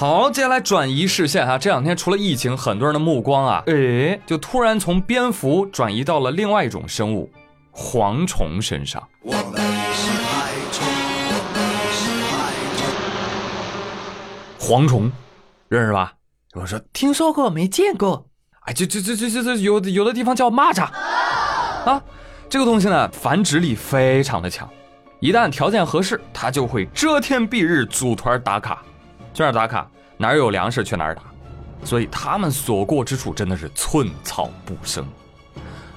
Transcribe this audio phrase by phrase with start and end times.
[0.00, 7.30] 好，接下来转移视线哈，这两天除了疫情，很多人的目光啊，哎，就突然从蝙蝠转移到了另外一种生物——
[7.70, 9.06] 蝗虫身上。
[9.22, 9.42] 我们
[9.92, 10.88] 是害虫，
[11.28, 11.60] 我们
[11.92, 12.48] 是害
[14.58, 14.74] 虫。
[14.74, 15.12] 蝗虫，
[15.68, 16.14] 认识吧？
[16.54, 18.26] 我说听说过，没见过。
[18.60, 20.84] 哎，就就就就就就有有的地方叫蚂蚱
[21.84, 22.02] 啊。
[22.48, 24.66] 这个东西呢，繁殖力非常的强，
[25.20, 28.82] 一旦条件合适，它就会遮天蔽日组团打卡。
[29.32, 29.88] 去哪儿打卡？
[30.16, 31.22] 哪儿有粮食去哪儿打，
[31.82, 35.02] 所以他们所过之处真的是寸草不生，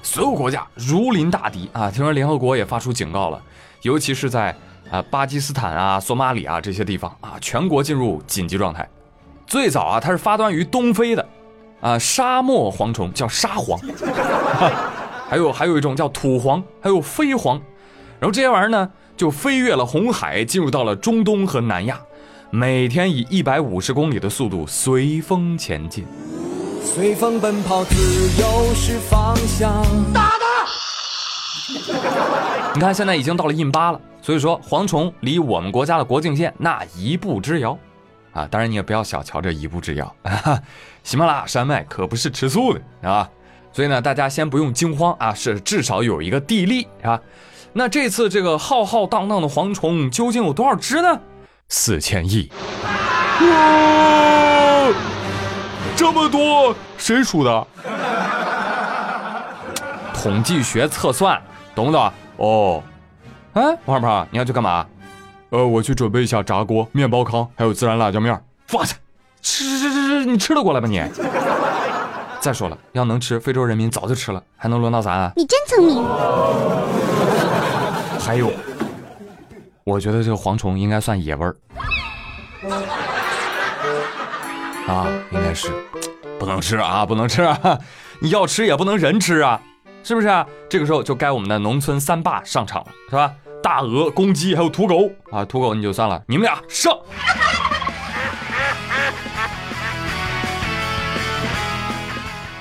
[0.02, 1.90] 所有国家如临大敌啊！
[1.90, 3.42] 听说联合国也发出警告了，
[3.82, 4.56] 尤其是在
[4.90, 8.88] 啊巴基斯坦啊、索马里啊这些地方啊，全国进入紧急状态。
[9.46, 11.28] 最早啊，它是发端于东非的
[11.82, 13.78] 啊沙漠蝗虫，叫沙蝗，
[15.28, 17.60] 还有还有一种叫土蝗，还有飞蝗，
[18.18, 22.00] 然后这些玩意儿呢就飞越了红海，进入到了中东和南亚。
[22.56, 26.06] 每天以一百五十公里的速度随风前进，
[26.84, 27.96] 随风奔跑，自
[28.40, 29.82] 由是方向。
[30.12, 30.64] 打他！
[32.72, 37.76] 你看，现在已经到了印巴了，所以说蝗虫离我们国家的国境线那一步之遥
[38.32, 38.46] 啊！
[38.48, 40.14] 当然你也不要小瞧这一步之遥，
[41.02, 43.28] 喜马拉雅山脉可不是吃素的啊！
[43.72, 47.20] 所以呢，大家先不用惊慌啊，是至少有一个地利啊。
[47.72, 51.20] 那这次这个浩浩荡荡的蝗虫究竟有多少只呢？
[51.68, 52.50] 四千亿，
[53.40, 54.92] 哇，
[55.96, 57.66] 这么多，谁数的？
[60.14, 61.40] 统计学测算，
[61.74, 62.12] 懂不懂？
[62.36, 62.82] 哦，
[63.54, 64.86] 哎，王二胖，你要去干嘛？
[65.50, 68.32] 呃，我去准备一下炸锅、面包糠，还有孜然辣椒面。
[68.72, 68.94] 哇塞，
[69.42, 71.02] 吃吃吃吃吃，你吃得过来吗你？
[72.40, 75.32] 再说了，要能吃，非洲人民早就吃了，还能轮到咱啊？
[75.36, 76.04] 你真聪明。
[78.20, 78.50] 还有。
[79.84, 81.54] 我觉得这个蝗虫应该算野味儿
[84.88, 85.70] 啊，应该是
[86.38, 87.78] 不能吃啊，不能吃啊！
[88.20, 89.60] 你要吃也不能人吃啊，
[90.02, 90.46] 是不是啊？
[90.70, 93.30] 这个时候就该我们的农村三霸上场了，是吧？
[93.62, 96.98] 大鹅、公鸡还有土狗啊，土狗你就算了，你们俩上！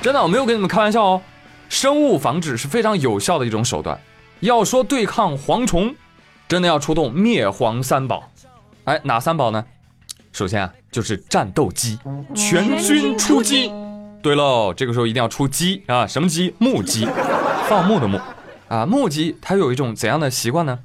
[0.02, 1.22] 真的，我没有跟你们开玩笑哦，
[1.70, 3.98] 生物防治是非常有效的一种手段。
[4.42, 5.96] 要说对抗蝗虫。
[6.54, 8.30] 真的要出动灭蝗三宝，
[8.84, 9.66] 哎，哪三宝呢？
[10.32, 11.98] 首先啊，就是战斗机，
[12.36, 13.74] 全军出击。
[14.22, 16.54] 对喽，这个时候一定要出鸡啊，什么鸡？
[16.60, 17.08] 木鸡，
[17.68, 18.20] 放牧的牧
[18.68, 18.86] 啊。
[18.86, 20.78] 木鸡它有一种怎样的习惯呢？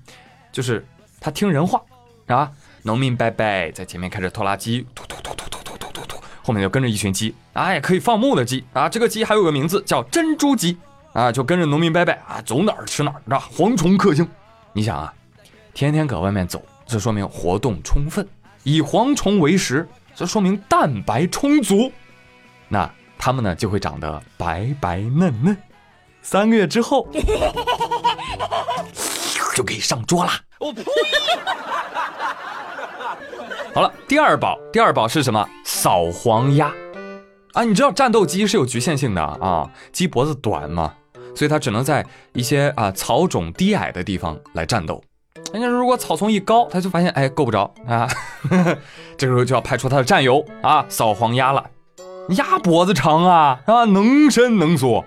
[0.51, 0.87] 就是
[1.21, 1.83] 它听人话
[2.29, 2.51] 啊。
[2.85, 8.89] 农民伯伯在前面开着拖拉机，突突突突突突突突突，后面就跟着一群鸡，哎，可以放牧的鸡啊。
[8.89, 10.79] 这个鸡还有个名字叫珍珠鸡
[11.13, 13.39] 啊，就跟着农民伯伯啊，走哪儿吃哪儿。
[13.55, 14.27] 蝗虫克星，
[14.73, 15.13] 你想啊。
[15.87, 18.27] 天天搁外面走，这说明活动充分，
[18.65, 21.93] 以蝗虫为食，这说明蛋白充足，
[22.69, 25.57] 那它们呢就会长得白白嫩嫩，
[26.21, 27.09] 三个月之后
[29.55, 30.41] 就可以上桌啦。
[30.59, 30.83] 我呸！
[33.73, 35.49] 好了，第二宝，第二宝是什么？
[35.65, 36.75] 扫黄鸭
[37.53, 37.63] 啊！
[37.63, 40.93] 你知道战斗机是有局限性的啊，鸡脖子短嘛，
[41.37, 45.01] 所以它只能在一些啊草种低矮的地方来战斗。
[45.53, 48.09] 人家如果草丛一高，他就发现哎够不着啊，
[49.17, 51.65] 这时候就要派出他的战友啊扫黄鸭了。
[52.37, 55.05] 鸭脖子长啊啊，能伸能缩，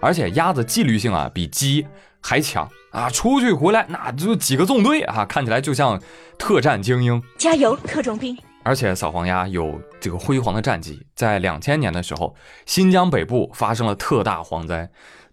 [0.00, 1.86] 而且鸭子纪律性啊比鸡
[2.20, 5.98] 还强啊，出去回来那就几个纵队啊，看起来就像
[6.36, 7.22] 特战精英。
[7.38, 8.36] 加油，特种兵！
[8.64, 12.34] 而且扫黄鸭有这个辉煌的战绩，在两千年的时候，
[12.66, 14.90] 新疆北部发生了特大蝗灾。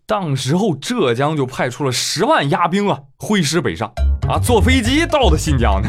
[0.07, 3.91] 当时候，浙江就派出了十万鸭兵啊，挥师北上
[4.29, 5.81] 啊，坐飞机到的新疆，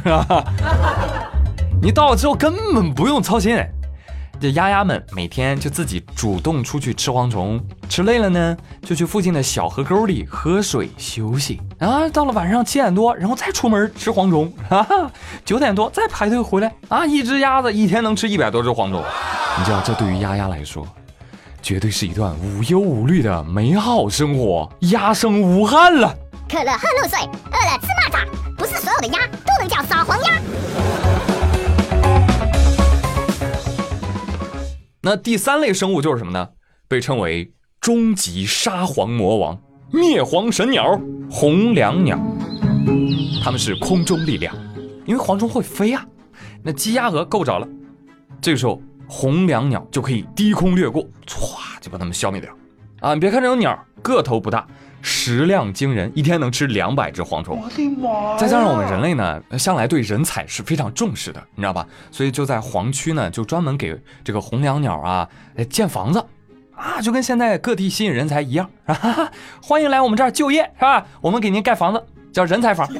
[1.83, 3.59] 你到了之后根本不用操心，
[4.41, 7.61] 这鸭鸭们每天就自己主动出去吃蝗虫，
[7.91, 12.09] 吃累了呢，就去附近的小河沟里喝水休息啊。
[12.09, 14.87] 到了晚上七点多，然后再出门吃蝗虫啊，
[15.45, 17.05] 九点多再排队回来啊。
[17.05, 19.05] 一只鸭子一天能吃一百多只蝗虫，
[19.59, 20.87] 你知道这对于鸭鸭来说。
[21.67, 26.17] 绝对是一段无忧无虑的美好生活，鸭生无憾了。
[26.49, 28.25] 渴了喝露水，饿了吃蚂蚱，
[28.57, 30.41] 不是所有的鸭都能叫扫黄鸭。
[35.03, 36.51] 那第三类生物就是什么呢？
[36.87, 39.59] 被称为终极沙皇魔王、
[39.93, 40.97] 灭蝗神鸟——
[41.29, 42.17] 红椋鸟。
[43.43, 44.55] 它们是空中力量，
[45.05, 46.07] 因为蝗虫会飞啊，
[46.63, 47.67] 那鸡鸭鹅够不着了。
[48.41, 48.81] 这个时候。
[49.07, 52.51] 红椋鸟就可以低空掠过，歘就把它们消灭掉。
[53.01, 54.67] 啊，你别看这种鸟个头不大，
[55.03, 57.61] 食量惊人，一天能吃两百只蝗虫。
[57.63, 58.37] 我的妈！
[58.37, 61.87] 再加上我们人类呢，向来对人才是非常重视的，你知道吧？
[62.11, 65.29] 所以就在黄区呢，就专门给这个红椋鸟啊
[65.69, 66.25] 建房子，
[66.75, 69.31] 啊，就跟现在各地吸引人才一样，啊，哈哈
[69.63, 71.07] 欢迎来我们这儿就业，是吧？
[71.21, 72.89] 我们给您盖房子，叫人才房。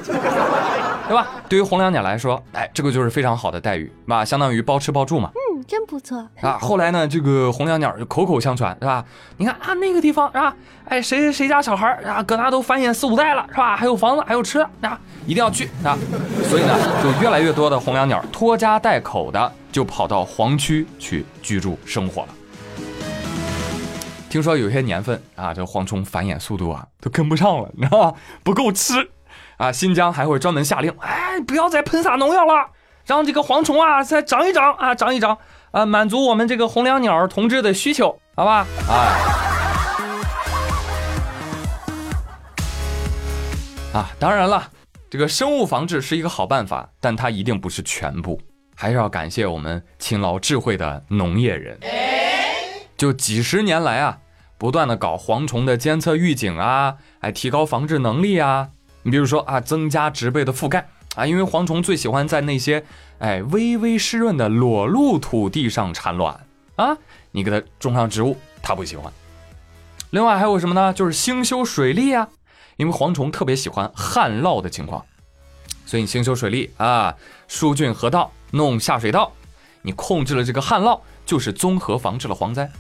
[1.09, 1.29] 对吧？
[1.49, 4.25] 对于红两鸟来说，哎，这个就是非常好的待遇，是吧？
[4.25, 5.31] 相当于包吃包住嘛。
[5.67, 6.59] 真不错啊。
[6.61, 9.05] 后来呢，这个红娘鸟就口口相传，是吧？
[9.37, 10.55] 你看啊，那个地方是吧？
[10.87, 13.77] 哎，谁谁谁家小孩啊，搁那都繁衍四五代了，是吧？
[13.77, 15.99] 还有房子，还有车啊，一定要去啊。
[16.45, 22.29] 所以呢，就越来越多的红娘鸟拖家带口的就跑到黄区去居住生活了。
[24.29, 28.15] 听说有些年份啊，这蝗虫繁衍速度啊都跟不上了，你知道吗？
[28.43, 29.11] 不够吃。
[29.57, 32.67] 啊，新疆还会专门下令，哎，不要再喷洒农药了，
[33.07, 35.39] 让这个蝗虫啊再长一长啊，长一长，
[35.77, 38.67] 啊，满足我们这个红椋鸟同志的需求，好吧？
[38.89, 38.97] 哎，
[43.93, 44.71] 啊，当然了，
[45.11, 48.41] 这个生物防治是一个好办法，但它一定不是全部，
[48.75, 51.79] 还是要感谢我们勤劳智慧的农业人，
[52.97, 54.17] 就几十年来啊，
[54.57, 58.69] 不断的搞蝗虫的监测预警啊，哎，提高防治能力啊。
[59.03, 62.85] 你比如说啊，增加植被的覆盖啊，因为蝗虫最喜欢在那些
[63.19, 66.47] 哎微微湿润的裸露土地上产卵
[66.77, 66.97] 啊，
[67.33, 69.13] 你给它种上植物，它不喜欢。
[70.11, 70.93] 另外还有什么呢？
[70.93, 72.29] 就是兴修水利啊，
[72.77, 75.05] 因为蝗虫特别喜欢旱涝的情况，
[75.87, 77.17] 所以你兴修水利啊，
[77.49, 79.33] 疏浚河道，弄下水道，
[79.83, 82.71] 你控制了这个旱涝，就是综合防治了蝗灾。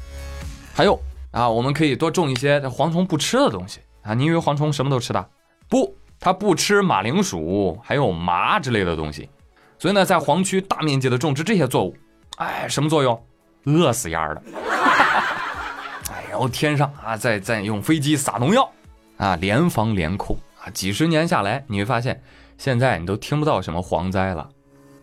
[0.74, 1.00] 还有
[1.30, 5.28] 啊，我们可以多种一些蝗虫不吃的东西啊，你以为蝗虫什么都吃的？
[5.68, 5.96] 不。
[6.18, 9.28] 它不吃马铃薯，还有麻之类的东西，
[9.78, 11.96] 所以呢，在黄区大面积的种植这些作物，
[12.36, 13.22] 哎，什么作用？
[13.64, 14.42] 饿死丫的！
[16.12, 18.70] 哎，然后天上啊，再再用飞机撒农药，
[19.16, 22.22] 啊，联防联控啊，几十年下来，你会发现，
[22.58, 24.48] 现在你都听不到什么蝗灾了，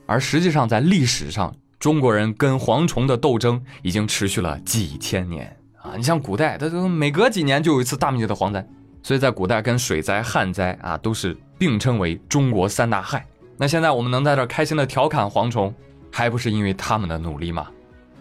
[0.05, 5.91] 而实际上在历史上，中国人跟蝗虫的斗争已经持续了几千年啊！
[5.97, 8.65] 你像古代，它都每隔几年就有一次大面积的蝗灾。
[9.03, 13.23] 所以在古代，跟水灾、旱灾啊，都是并称为中国三大害。
[13.57, 15.71] 那现在我们能在这开心的调侃蝗虫，
[16.09, 17.67] 还不是因为他们的努力吗？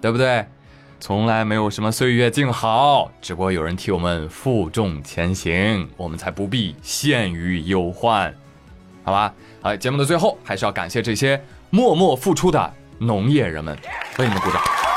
[0.01, 0.45] 对不对？
[0.99, 8.33] 从来没有什么岁月静好，只不过有人替我们负重前行，我们才不必陷于忧患，
[9.03, 9.35] 好吧？
[9.61, 13.77] 好，节目的最后还是要感谢这些默默付出的农业人们，
[14.19, 14.92] 为你们鼓掌。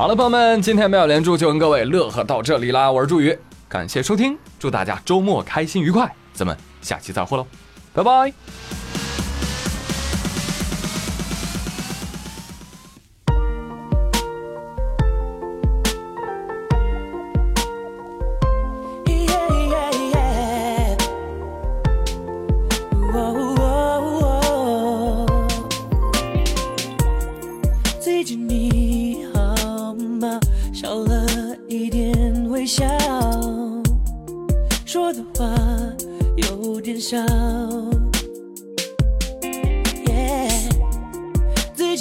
[0.00, 2.90] 好了，朋友们，今天妙连珠就跟各位乐呵到这里啦。
[2.90, 3.38] 我是朱宇，
[3.68, 7.46] 感谢收听，祝大家周末开心愉快，咱们下期再会喽，
[7.92, 8.32] 拜拜。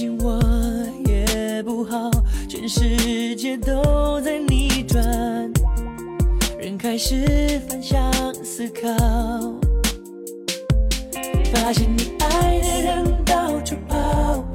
[0.07, 0.40] 我
[1.06, 2.10] 也不好，
[2.48, 5.04] 全世界都在逆转，
[6.57, 8.00] 人开始反向
[8.44, 8.90] 思考，
[11.51, 14.46] 发现你爱的人到处跑，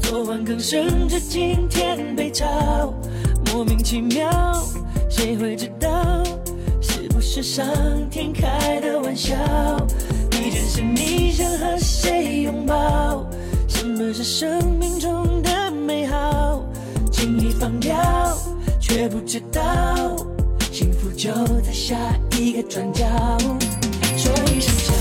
[0.00, 2.94] 昨晚刚升职，今天被炒，
[3.52, 4.64] 莫名其妙，
[5.10, 6.22] 谁会知道，
[6.80, 7.66] 是不是上
[8.08, 9.36] 天开的玩笑？
[10.30, 13.28] 你真是，你想和谁拥抱？
[13.96, 16.64] 什么是生命中的美好？
[17.12, 17.96] 轻易放掉，
[18.80, 20.16] 却不知道，
[20.72, 21.32] 幸福就
[21.62, 21.96] 在下
[22.36, 23.06] 一个转角。
[24.16, 24.93] 说一声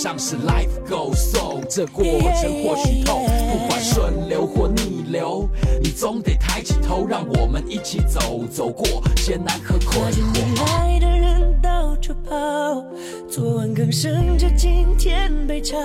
[0.00, 5.48] 像是 life goes on，这过程或许痛，不管顺流或逆流，
[5.82, 10.36] 你总得抬起头，让我们一起走，走过艰难和困惑。
[10.36, 12.80] 未来的人到处跑，
[13.28, 15.76] 昨晚刚升着今天被炒，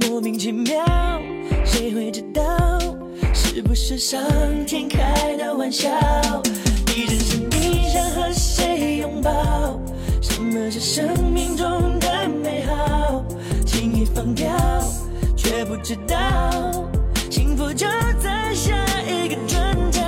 [0.00, 0.84] 莫名其妙，
[1.64, 2.42] 谁会知道？
[3.32, 4.20] 是不是上
[4.66, 5.88] 天开的玩笑？
[6.88, 9.78] 你人生你想和谁拥抱？
[10.20, 11.81] 什么是生命中？
[14.14, 14.48] 放掉，
[15.36, 16.16] 却不知道
[17.30, 17.86] 幸福就
[18.20, 18.72] 在下
[19.06, 20.02] 一个转角。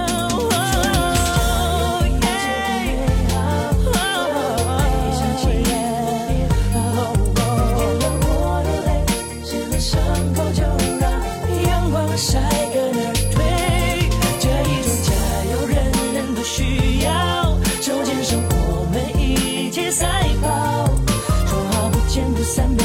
[22.46, 22.83] 湿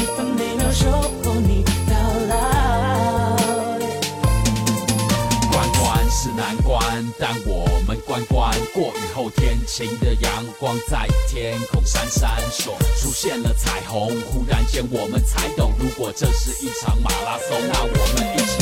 [8.10, 14.20] 关关过雨后天晴的阳光在天空闪闪烁，出现了彩虹。
[14.22, 18.59] 忽然间我们才懂，如果这是一场马拉松，那我们一起！